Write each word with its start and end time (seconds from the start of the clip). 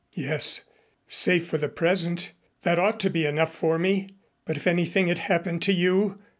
"Yes 0.15 0.61
safe 1.07 1.45
for 1.45 1.59
the 1.59 1.69
present. 1.69 2.31
That 2.63 2.79
ought 2.79 2.99
to 3.01 3.09
be 3.11 3.27
enough 3.27 3.53
for 3.53 3.77
me. 3.77 4.09
But 4.45 4.57
if 4.57 4.65
anything 4.65 5.09
had 5.09 5.19
happened 5.19 5.61
to 5.61 5.73
you 5.73 6.17